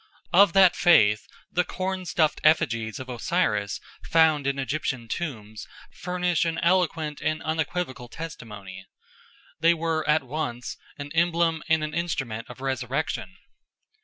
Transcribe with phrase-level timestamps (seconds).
[0.33, 6.57] Of that faith the corn stuffed effigies of Osiris found in Egyptian tombs furnish an
[6.57, 8.87] eloquent and un equivocal testimony.
[9.59, 13.35] They were at once an emblem and an instrument of resurrection.